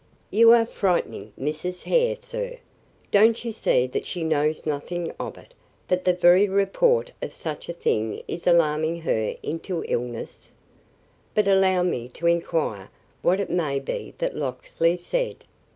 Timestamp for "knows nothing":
4.23-5.13